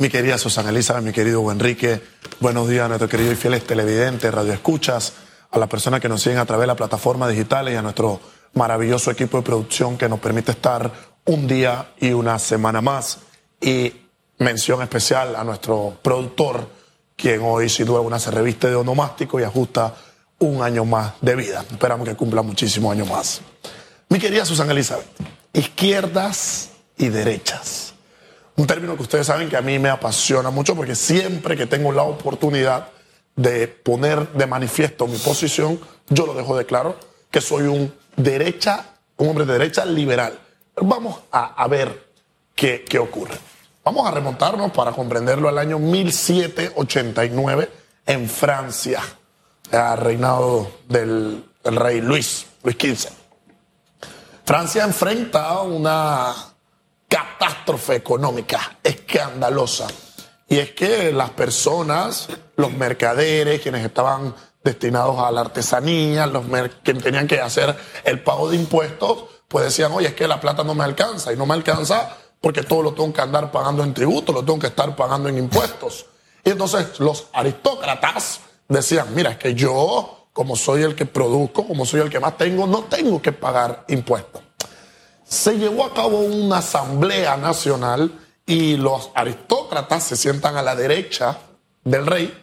[0.00, 2.00] mi querida Susana Elizabeth, mi querido Enrique.
[2.40, 5.12] Buenos días a nuestros queridos y fieles televidentes, radioescuchas,
[5.50, 8.18] a las personas que nos siguen a través de las plataformas digitales y a nuestro
[8.54, 10.90] maravilloso equipo de producción que nos permite estar
[11.26, 13.18] un día y una semana más.
[13.60, 13.92] Y
[14.38, 16.66] mención especial a nuestro productor,
[17.14, 19.94] quien hoy sin duda alguna se reviste de onomástico y ajusta
[20.38, 21.62] un año más de vida.
[21.70, 23.42] Esperamos que cumpla muchísimos años más.
[24.08, 25.06] Mi querida Susana Elizabeth,
[25.52, 27.89] izquierdas y derechas.
[28.60, 31.92] Un término que ustedes saben que a mí me apasiona mucho porque siempre que tengo
[31.92, 32.88] la oportunidad
[33.34, 36.94] de poner de manifiesto mi posición, yo lo dejo de claro
[37.30, 38.84] que soy un derecha,
[39.16, 40.38] un hombre de derecha liberal.
[40.76, 42.08] vamos a, ver
[42.54, 43.38] qué, qué ocurre.
[43.82, 47.70] Vamos a remontarnos para comprenderlo al año 1789
[48.04, 49.00] en Francia,
[49.72, 53.08] al reinado del, rey Luis, Luis XV.
[54.44, 56.50] Francia enfrenta una
[57.10, 59.88] catástrofe económica escandalosa.
[60.48, 66.44] Y es que las personas, los mercaderes, quienes estaban destinados a la artesanía, los
[66.82, 70.64] que tenían que hacer el pago de impuestos, pues decían, oye, es que la plata
[70.64, 73.92] no me alcanza y no me alcanza porque todo lo tengo que andar pagando en
[73.92, 76.06] tributo, lo tengo que estar pagando en impuestos.
[76.44, 81.84] Y entonces los aristócratas decían, mira, es que yo, como soy el que produzco, como
[81.84, 84.42] soy el que más tengo, no tengo que pagar impuestos.
[85.30, 91.38] Se llevó a cabo una asamblea nacional y los aristócratas se sientan a la derecha
[91.84, 92.36] del rey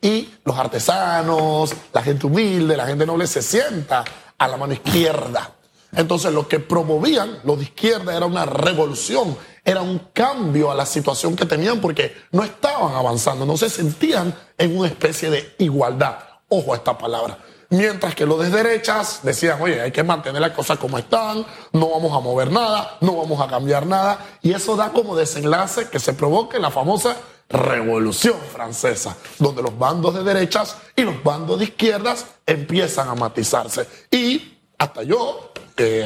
[0.00, 4.04] y los artesanos, la gente humilde, la gente noble se sienta
[4.38, 5.52] a la mano izquierda.
[5.90, 10.86] Entonces lo que promovían los de izquierda era una revolución, era un cambio a la
[10.86, 16.18] situación que tenían porque no estaban avanzando, no se sentían en una especie de igualdad.
[16.48, 17.36] Ojo a esta palabra.
[17.70, 21.90] Mientras que los de derechas decían, oye, hay que mantener las cosas como están, no
[21.90, 24.38] vamos a mover nada, no vamos a cambiar nada.
[24.42, 27.16] Y eso da como desenlace que se provoque la famosa
[27.50, 33.86] Revolución Francesa, donde los bandos de derechas y los bandos de izquierdas empiezan a matizarse.
[34.10, 35.52] Y hasta yo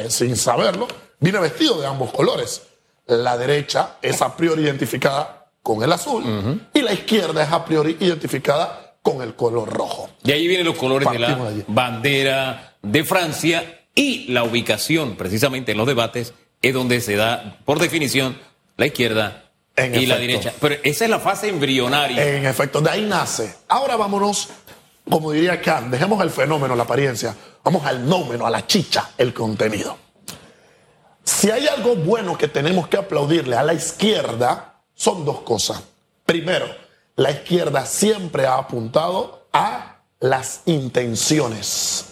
[0.09, 0.87] sin saberlo,
[1.19, 2.61] viene vestido de ambos colores.
[3.07, 7.97] La derecha es a priori identificada con el azul y la izquierda es a priori
[7.99, 10.02] identificada con el color rojo.
[10.23, 15.77] Y ahí vienen los colores de la bandera de Francia y la ubicación, precisamente en
[15.77, 18.39] los debates, es donde se da, por definición,
[18.77, 20.53] la izquierda y la derecha.
[20.59, 22.37] Pero esa es la fase embrionaria.
[22.37, 23.53] En efecto, de ahí nace.
[23.67, 24.49] Ahora vámonos,
[25.09, 29.33] como diría Kant, dejemos el fenómeno, la apariencia, Vamos al nómeno, a la chicha, el
[29.33, 29.97] contenido.
[31.23, 35.81] Si hay algo bueno que tenemos que aplaudirle a la izquierda, son dos cosas.
[36.25, 36.65] Primero,
[37.15, 39.92] la izquierda siempre ha apuntado a
[40.23, 42.05] las intenciones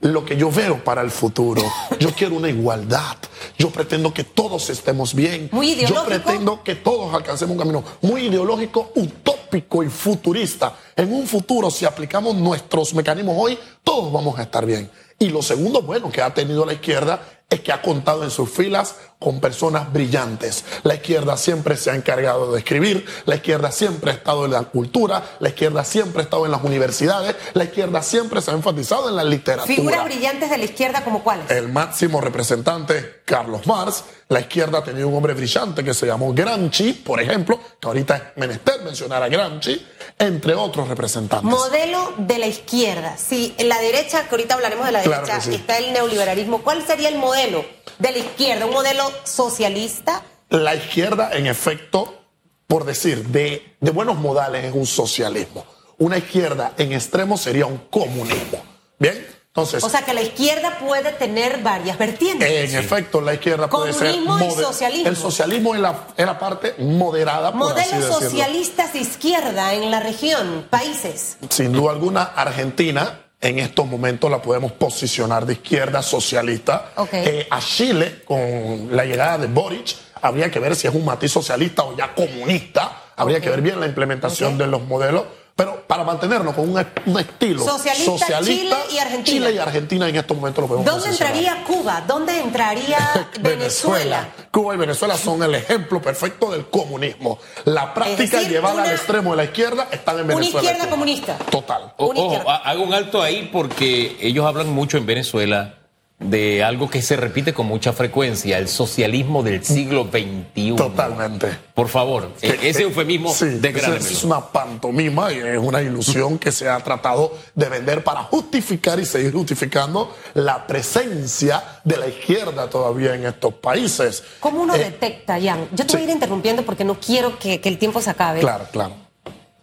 [0.00, 1.60] lo que yo veo para el futuro.
[1.98, 3.16] Yo quiero una igualdad.
[3.58, 5.48] Yo pretendo que todos estemos bien.
[5.52, 6.00] Muy ideológico.
[6.00, 10.76] Yo pretendo que todos alcancemos un camino muy ideológico, utópico y futurista.
[10.96, 14.90] En un futuro, si aplicamos nuestros mecanismos hoy, todos vamos a estar bien.
[15.18, 17.20] Y lo segundo bueno que ha tenido la izquierda
[17.50, 20.64] es que ha contado en sus filas con personas brillantes.
[20.82, 24.64] La izquierda siempre se ha encargado de escribir, la izquierda siempre ha estado en la
[24.64, 29.08] cultura, la izquierda siempre ha estado en las universidades, la izquierda siempre se ha enfatizado
[29.08, 29.74] en la literatura.
[29.74, 31.50] ¿Figuras brillantes de la izquierda como cuáles?
[31.50, 34.04] El máximo representante, Carlos Marx.
[34.28, 38.22] La izquierda tenido un hombre brillante que se llamó Gramsci, por ejemplo, que ahorita es
[38.36, 39.86] menester mencionar a Gramsci,
[40.18, 41.48] entre otros representantes.
[41.48, 43.16] Modelo de la izquierda.
[43.18, 47.10] Si en la derecha, que ahorita hablaremos de la derecha, está el neoliberalismo, ¿cuál sería
[47.10, 47.64] el modelo
[47.98, 48.64] de la izquierda?
[48.64, 50.22] ¿Un modelo socialista?
[50.48, 52.22] La izquierda, en efecto,
[52.66, 55.66] por decir, de, de buenos modales es un socialismo.
[55.98, 58.62] Una izquierda en extremo sería un comunismo.
[58.98, 59.37] ¿Bien?
[59.58, 62.48] Entonces, o sea que la izquierda puede tener varias vertientes.
[62.48, 64.12] En efecto, la izquierda puede ser.
[64.12, 65.08] Comunismo y socialismo.
[65.08, 67.52] El socialismo es la, la parte moderada.
[67.52, 71.38] Por Modelos socialistas de izquierda en la región, países.
[71.48, 76.92] Sin duda alguna, Argentina en estos momentos la podemos posicionar de izquierda socialista.
[77.12, 81.32] Eh, a Chile, con la llegada de Boric, habría que ver si es un matiz
[81.32, 83.04] socialista o ya comunista.
[83.16, 85.24] Habría que ver bien la implementación de los modelos.
[85.58, 86.78] Pero para mantenernos con un,
[87.18, 89.24] estilo socialista, Chile y Argentina.
[89.24, 92.04] Chile y Argentina en estos momentos lo podemos ¿Dónde entraría Cuba?
[92.06, 94.28] ¿Dónde entraría Venezuela?
[94.52, 97.40] Cuba y Venezuela son el ejemplo perfecto del comunismo.
[97.64, 100.60] La práctica llevada al extremo de la izquierda están en Venezuela.
[100.60, 101.36] Una izquierda comunista.
[101.50, 101.92] Total.
[101.96, 105.77] ojo, hago un alto ahí porque ellos hablan mucho en Venezuela
[106.18, 110.74] de algo que se repite con mucha frecuencia, el socialismo del siglo XXI.
[110.74, 111.56] Totalmente.
[111.74, 116.68] Por favor, e-, ese eufemismo, sí, Es una pantomima y es una ilusión que se
[116.68, 123.14] ha tratado de vender para justificar y seguir justificando la presencia de la izquierda todavía
[123.14, 124.24] en estos países.
[124.40, 125.68] ¿Cómo uno eh, detecta, Jan?
[125.72, 128.40] Yo te voy a ir interrumpiendo porque no quiero que, que el tiempo se acabe.
[128.40, 128.94] Claro, claro.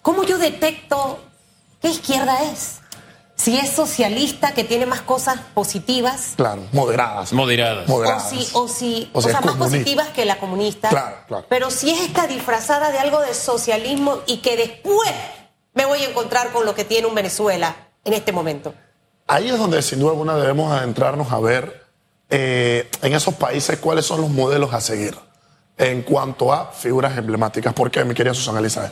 [0.01, 1.19] ¿Cómo yo detecto
[1.81, 2.79] qué izquierda es?
[3.45, 6.33] Si es socialista, que tiene más cosas positivas.
[6.35, 7.31] Claro, moderadas.
[7.31, 7.87] Moderadas.
[7.87, 8.25] moderadas.
[8.25, 10.89] O si, o si, o, sea, más positivas que la comunista.
[10.89, 11.45] Claro, claro.
[11.47, 15.11] Pero si es esta disfrazada de algo de socialismo y que después
[15.75, 18.73] me voy a encontrar con lo que tiene un Venezuela en este momento.
[19.27, 21.85] Ahí es donde sin duda alguna debemos adentrarnos a ver
[22.31, 25.15] eh, en esos países cuáles son los modelos a seguir
[25.77, 27.75] en cuanto a figuras emblemáticas.
[27.75, 28.91] ¿Por qué, mi querida Susana Elizabeth?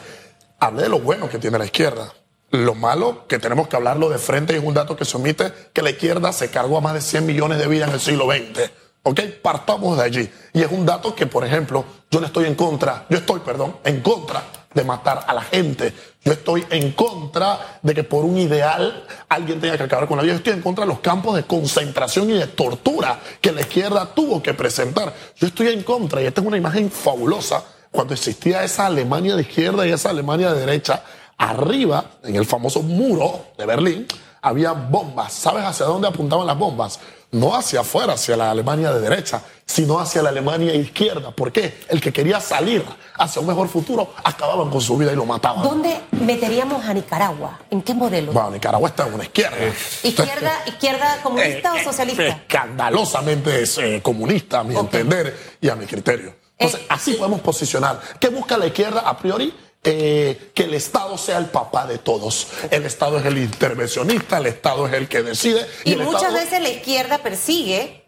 [0.59, 2.13] Hablé de lo bueno que tiene la izquierda
[2.53, 5.81] lo malo, que tenemos que hablarlo de frente, es un dato que se omite, que
[5.81, 8.69] la izquierda se cargó a más de 100 millones de vidas en el siglo XX.
[9.01, 9.19] ¿Ok?
[9.41, 10.31] Partamos de allí.
[10.53, 13.77] Y es un dato que, por ejemplo, yo no estoy en contra, yo estoy, perdón,
[13.83, 15.94] en contra de matar a la gente.
[16.23, 20.23] Yo estoy en contra de que por un ideal alguien tenga que acabar con la
[20.23, 20.33] vida.
[20.33, 24.13] Yo estoy en contra de los campos de concentración y de tortura que la izquierda
[24.13, 25.11] tuvo que presentar.
[25.38, 29.41] Yo estoy en contra, y esta es una imagen fabulosa, cuando existía esa Alemania de
[29.41, 31.03] izquierda y esa Alemania de derecha,
[31.43, 34.07] Arriba, en el famoso muro de Berlín,
[34.41, 35.33] había bombas.
[35.33, 37.01] ¿Sabes hacia dónde apuntaban las bombas?
[37.31, 41.31] No hacia afuera, hacia la Alemania de derecha, sino hacia la Alemania izquierda.
[41.31, 41.81] ¿Por qué?
[41.89, 42.85] El que quería salir
[43.17, 45.63] hacia un mejor futuro acababan con su vida y lo mataban.
[45.63, 47.59] ¿Dónde meteríamos a Nicaragua?
[47.69, 48.31] ¿En qué modelo?
[48.31, 49.57] Bueno, Nicaragua está en una izquierda.
[50.03, 52.25] ¿Izquierda, izquierda comunista o eh, socialista?
[52.25, 56.35] Escandalosamente es, eh, comunista, a mi entender y a mi criterio.
[56.57, 57.99] Entonces, eh, así podemos posicionar.
[58.19, 59.53] ¿Qué busca la izquierda a priori?
[59.85, 62.47] Eh, que el Estado sea el papá de todos.
[62.71, 65.68] El Estado es el intervencionista, el Estado es el que decide.
[65.83, 68.06] Y, muchas veces la izquierda persigue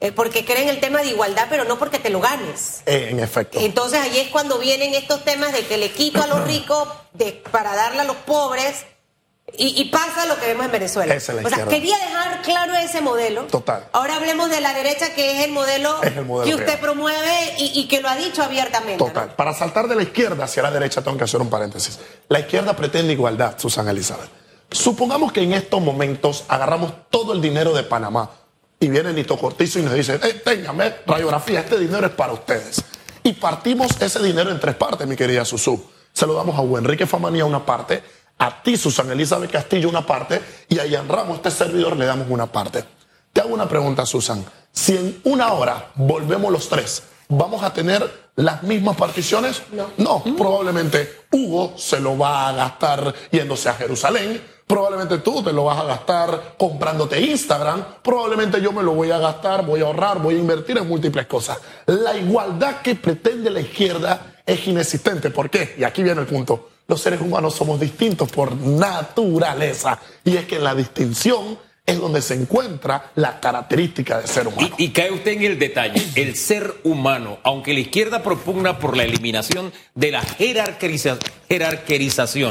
[0.00, 2.82] eh, porque cree en el tema de igualdad, pero no porque te lo ganes.
[2.86, 3.60] Eh, en efecto.
[3.60, 6.88] Entonces ahí es cuando vienen estos temas de que le quito a los ricos
[7.52, 8.84] para darle a los pobres
[9.56, 11.14] y, pasa lo que vemos en Venezuela.
[11.16, 13.44] o sea, quería dejar claro ese modelo.
[13.44, 13.88] Total.
[13.92, 16.00] Ahora hablemos de la derecha, que es el modelo,
[16.44, 18.98] que usted promueve y, que lo ha dicho abiertamente.
[18.98, 19.34] Total.
[19.34, 21.98] Para saltar de la izquierda hacia la derecha, tengo que hacer un paréntesis.
[22.28, 24.30] La izquierda pretende igualdad, Susana Elizabeth.
[24.70, 28.30] Supongamos que en estos momentos agarramos todo el dinero de Panamá
[28.80, 32.82] y viene Nito Cortizo y nos dice: eh, téngame radiografía, este dinero es para ustedes.
[33.22, 35.82] Y partimos ese dinero en tres partes, mi querida Susu.
[36.12, 38.02] Se lo damos a Enrique Famanía una parte
[38.38, 42.26] a ti, Susana Elizabeth Castillo, una parte, y a Ian Ramos, este servidor, le damos
[42.28, 42.84] una parte.
[43.32, 44.44] Te hago una pregunta, Susan.
[44.72, 49.62] Si en una hora volvemos los tres, ¿vamos a tener las mismas particiones?
[49.72, 49.90] No.
[49.96, 54.42] No, probablemente Hugo se lo va a gastar yéndose a Jerusalén.
[54.66, 57.84] Probablemente tú te lo vas a gastar comprándote Instagram.
[58.02, 61.26] Probablemente yo me lo voy a gastar, voy a ahorrar, voy a invertir en múltiples
[61.26, 61.58] cosas.
[61.86, 65.30] La igualdad que pretende la izquierda es inexistente.
[65.30, 65.76] ¿Por qué?
[65.78, 69.98] Y aquí viene el punto los seres humanos somos distintos por naturaleza.
[70.24, 74.74] Y es que en la distinción es donde se encuentra la característica de ser humano.
[74.78, 79.04] Y, cae usted en el detalle, el ser humano, aunque la izquierda propugna por la
[79.04, 81.18] eliminación de la jerarquización,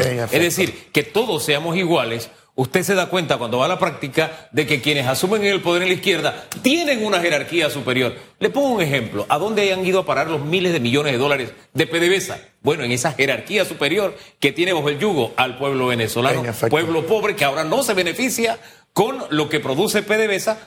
[0.01, 4.47] es decir, que todos seamos iguales, usted se da cuenta cuando va a la práctica
[4.51, 8.15] de que quienes asumen el poder en la izquierda tienen una jerarquía superior.
[8.39, 9.25] Le pongo un ejemplo.
[9.29, 12.39] ¿A dónde han ido a parar los miles de millones de dólares de PDVSA?
[12.61, 17.35] Bueno, en esa jerarquía superior que tiene bajo el yugo al pueblo venezolano, pueblo pobre
[17.35, 18.59] que ahora no se beneficia
[18.93, 20.57] con lo que produce PDVSA,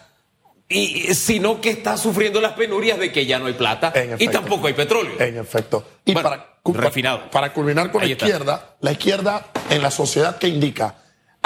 [0.68, 4.66] y, sino que está sufriendo las penurias de que ya no hay plata y tampoco
[4.66, 5.12] hay petróleo.
[5.20, 5.86] En efecto.
[6.04, 7.30] Y para, refinado.
[7.30, 10.96] para culminar con la izquierda, la izquierda en la sociedad que indica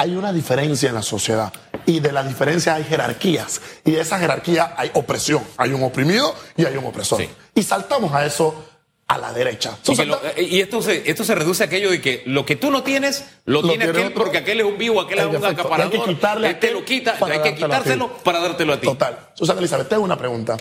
[0.01, 1.53] hay una diferencia en la sociedad
[1.85, 6.35] y de la diferencia hay jerarquías y de esa jerarquía hay opresión, hay un oprimido
[6.57, 7.23] y hay un opresor.
[7.55, 8.65] Y saltamos a eso
[9.07, 9.77] a la derecha.
[9.87, 12.83] Eh, y, esto, se, esto se reduce a aquello de que lo que tú no
[12.83, 15.93] tienes, lo, tiene aquel porque aquel es un vivo, aquel es un acaparador.
[15.93, 18.87] Hay que quitarle este lo quita, hay que quitárselo para dártelo a ti.
[18.87, 19.33] Total.
[19.35, 20.57] Susana Elizabeth, tengo una pregunta.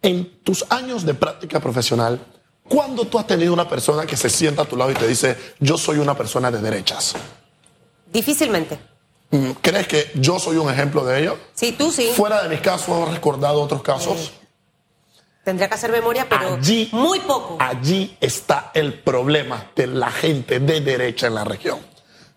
[0.00, 2.20] En tus años de práctica profesional,
[2.62, 5.36] ¿cuándo tú has tenido una persona que se sienta a tu lado y te dice,
[5.60, 7.16] yo soy una persona de derechas?
[8.12, 8.78] Difícilmente.
[9.30, 11.38] Mm, ¿Crees que yo soy un ejemplo de ello?
[11.54, 12.10] Sí, tú sí.
[12.14, 14.32] Fuera de mis casos, ¿has recordado otros casos?
[15.44, 17.56] Tendría que hacer memoria, pero allí, muy poco.
[17.58, 21.78] Allí está el problema de la gente de derecha en la región.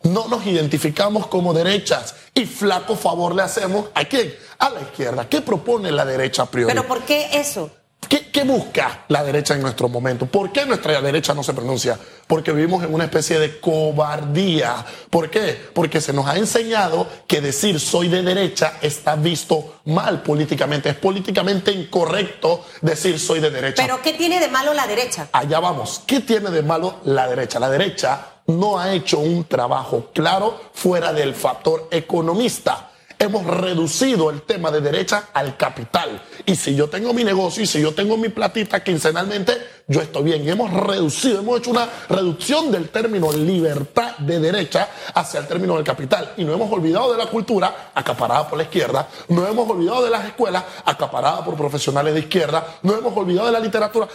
[0.04, 4.34] No nos identificamos como derechas y flaco favor le hacemos a quién?
[4.58, 5.28] A la izquierda.
[5.30, 6.74] ¿Qué propone la derecha a priori?
[6.74, 7.70] ¿Pero por qué eso?
[8.12, 10.26] ¿Qué, busca la derecha en nuestro momento?
[10.26, 11.98] ¿Por qué nuestra derecha no se pronuncia?
[12.28, 14.86] Porque vivimos en una especie de cobardía.
[15.10, 15.70] ¿Por qué?
[15.74, 20.90] Porque se nos ha enseñado que decir soy de derecha está visto mal políticamente.
[20.90, 23.82] Es políticamente incorrecto decir soy de derecha.
[23.82, 25.30] Pero ¿qué tiene de malo la derecha?
[25.32, 26.02] Allá vamos.
[26.06, 27.62] ¿Qué tiene de malo la derecha?
[27.62, 32.91] La derecha no ha hecho un trabajo claro fuera del factor economista
[33.22, 36.22] hemos reducido el tema de derecha al capital.
[36.46, 39.54] Y si yo tengo mi negocio y si yo tengo mi platita quincenalmente,
[39.92, 40.46] yo estoy bien.
[40.46, 45.76] Y hemos reducido, hemos hecho una reducción del término libertad de derecha hacia el término
[45.76, 46.34] del capital.
[46.38, 50.10] Y no hemos olvidado de la cultura acaparada por la izquierda, no hemos olvidado de
[50.10, 54.08] las escuelas acaparadas por profesionales de izquierda, no hemos olvidado de la literatura,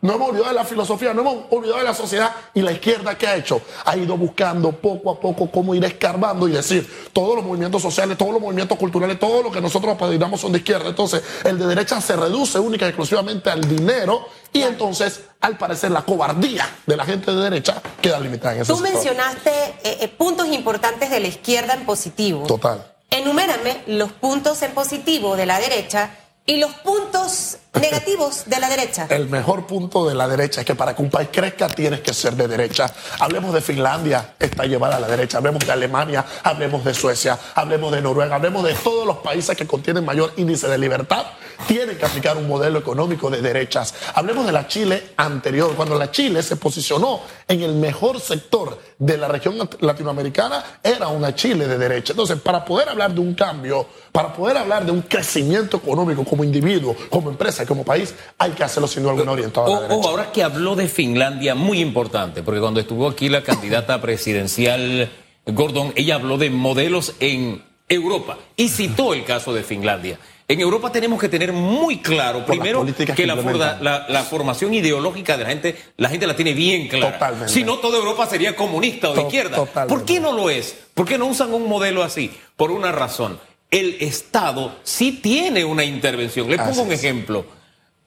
[0.00, 2.30] no hemos olvidado de la filosofía, no hemos olvidado de la sociedad.
[2.54, 3.60] Y la izquierda, ¿qué ha hecho?
[3.84, 8.16] Ha ido buscando poco a poco cómo ir escarbando y decir, todos los movimientos sociales,
[8.16, 10.88] todos los movimientos culturales, todo lo que nosotros apadrinamos son de izquierda.
[10.88, 15.09] Entonces, el de derecha se reduce única y exclusivamente al dinero y entonces,
[15.40, 18.76] al parecer, la cobardía de la gente de derecha queda limitada en eso.
[18.76, 22.46] Tú mencionaste eh, eh, puntos importantes de la izquierda en positivo.
[22.46, 22.84] Total.
[23.10, 26.10] Enumérame los puntos en positivo de la derecha
[26.46, 29.06] y los puntos negativos de la derecha.
[29.10, 32.12] El mejor punto de la derecha es que para que un país crezca tienes que
[32.12, 32.92] ser de derecha.
[33.20, 35.38] Hablemos de Finlandia, está llevada a la derecha.
[35.38, 39.66] Hablemos de Alemania, hablemos de Suecia, hablemos de Noruega, hablemos de todos los países que
[39.66, 41.26] contienen mayor índice de libertad.
[41.66, 43.94] Tienen que aplicar un modelo económico de derechas.
[44.14, 49.16] Hablemos de la Chile anterior, cuando la Chile se posicionó en el mejor sector de
[49.16, 52.12] la región latinoamericana, era una Chile de derecha.
[52.14, 56.42] Entonces, para poder hablar de un cambio, para poder hablar de un crecimiento económico como
[56.44, 60.08] individuo, como empresa, como país, hay que hacerlo sin duda alguna orientado a la derecha.
[60.08, 65.10] ahora que habló de Finlandia, muy importante, porque cuando estuvo aquí la candidata presidencial
[65.46, 70.18] Gordon, ella habló de modelos en Europa y citó el caso de Finlandia.
[70.46, 75.76] En Europa tenemos que tener muy claro, primero, que, la, formación ideológica de la gente,
[75.96, 77.12] la gente la tiene bien clara.
[77.12, 77.52] Totalmente.
[77.52, 79.64] Si no, toda Europa sería comunista o de izquierda.
[79.64, 80.76] ¿Por qué no lo es?
[80.94, 82.32] ¿Por qué no usan un modelo así?
[82.56, 83.38] Por una razón
[83.70, 86.50] el Estado sí tiene una intervención.
[86.50, 87.44] Le pongo un ejemplo.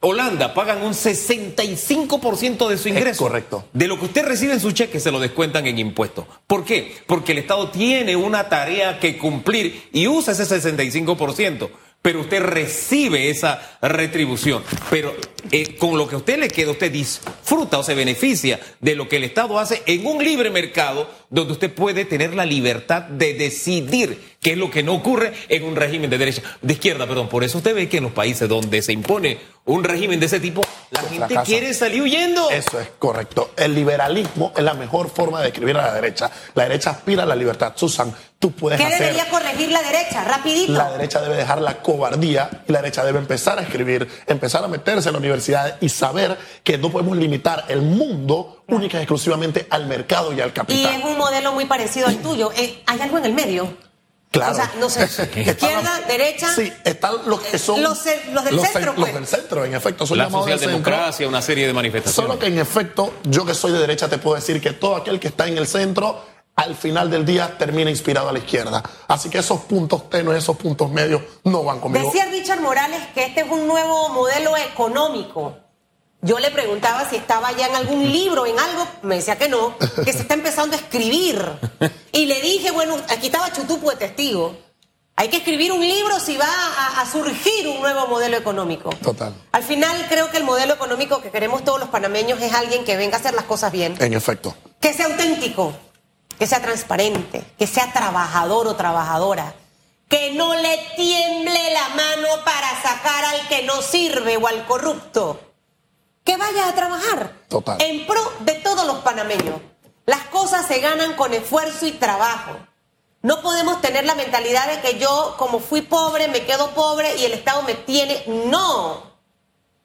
[0.05, 3.23] Holanda pagan un 65% de su ingreso.
[3.23, 3.69] correcto.
[3.71, 6.25] De lo que usted recibe en su cheque se lo descuentan en impuestos.
[6.45, 6.93] ¿Por qué?
[7.07, 11.69] Porque el Estado tiene una tarea que cumplir y usa ese 65%
[12.03, 14.61] pero usted recibe esa retribución.
[14.91, 15.15] Pero
[15.51, 19.07] eh, con lo que a usted le queda, usted disfruta o se beneficia de lo
[19.07, 23.33] que el Estado hace en un libre mercado donde usted puede tener la libertad de
[23.33, 27.27] decidir qué es lo que no ocurre en un régimen de derecha, de izquierda, perdón.
[27.27, 30.39] Por eso usted ve que en los países donde se impone un régimen de ese
[30.39, 30.61] tipo,
[30.91, 32.51] la gente quiere salir huyendo.
[32.51, 33.51] Eso es correcto.
[33.57, 36.29] El liberalismo es la mejor forma de escribir a la derecha.
[36.53, 37.73] La derecha aspira a la libertad.
[37.75, 40.23] Susan, tú puedes ¿Qué debería corregir la derecha?
[40.25, 40.73] Rapidito.
[40.73, 44.67] La derecha debe dejar la cobardía y la derecha debe empezar a escribir, empezar a
[44.67, 49.67] meterse en la universidad y saber que no podemos limitar el mundo única y exclusivamente
[49.69, 50.93] al mercado y al capital.
[50.93, 52.51] Y es un modelo muy parecido al tuyo.
[52.55, 53.75] Eh, ¿Hay algo en el medio?
[54.31, 54.53] Claro.
[54.53, 55.03] O sea, no sé,
[55.41, 56.53] izquierda, derecha.
[56.55, 57.83] Sí, están los que son.
[57.83, 58.15] Los, del
[58.59, 58.95] centro.
[58.95, 58.97] Pues.
[58.97, 60.07] Los del centro, en efecto.
[60.07, 62.27] Son la socialdemocracia, una serie de manifestaciones.
[62.29, 65.19] Solo que en efecto, yo que soy de derecha te puedo decir que todo aquel
[65.19, 68.83] que está en el centro al final del día termina inspirado a la izquierda.
[69.07, 72.05] Así que esos puntos tenues, esos puntos medios no van conmigo.
[72.05, 75.57] Decía Richard Morales que este es un nuevo modelo económico.
[76.23, 79.77] Yo le preguntaba si estaba ya en algún libro, en algo, me decía que no,
[79.77, 81.39] que se está empezando a escribir.
[82.11, 84.57] Y le dije, bueno, aquí estaba Chutupu de testigo.
[85.15, 88.89] Hay que escribir un libro si va a, a, surgir un nuevo modelo económico.
[89.03, 89.33] Total.
[89.51, 92.97] Al final creo que el modelo económico que queremos todos los panameños es alguien que
[92.97, 93.95] venga a hacer las cosas bien.
[93.99, 94.55] En efecto.
[94.79, 95.73] Que sea auténtico
[96.37, 99.55] que sea transparente, que sea trabajador o trabajadora,
[100.09, 105.39] que no le tiemble la mano para sacar al que no sirve o al corrupto,
[106.23, 107.81] que vaya a trabajar Total.
[107.81, 109.61] en pro de todos los panameños.
[110.05, 112.57] Las cosas se ganan con esfuerzo y trabajo.
[113.21, 117.25] No podemos tener la mentalidad de que yo, como fui pobre, me quedo pobre y
[117.25, 118.23] el Estado me tiene.
[118.27, 119.13] No.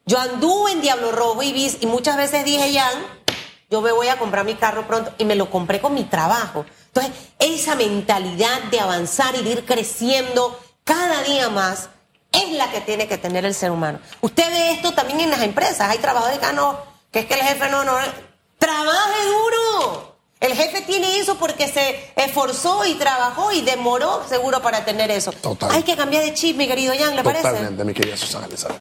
[0.06, 2.98] Yo anduve en Diablo Rojo y, y muchas veces dije, Jan,
[3.70, 6.64] yo me voy a comprar mi carro pronto y me lo compré con mi trabajo.
[6.86, 11.90] Entonces, esa mentalidad de avanzar y de ir creciendo cada día más
[12.32, 14.00] es la que tiene que tener el ser humano.
[14.20, 15.88] Usted ve esto también en las empresas.
[15.90, 16.78] Hay trabajadores que ah, no,
[17.10, 17.96] que es que el jefe no, no.
[18.58, 20.16] Trabaje duro.
[20.40, 25.32] El jefe tiene eso porque se esforzó y trabajó y demoró seguro para tener eso.
[25.70, 27.42] Hay que cambiar de chip, mi querido Jan, ¿le parece?
[27.42, 28.46] Totalmente, mi querida Susana